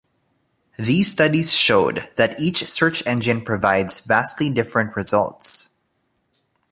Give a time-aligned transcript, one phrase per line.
[0.79, 5.75] These studies showed that each search engine provides vastly different results.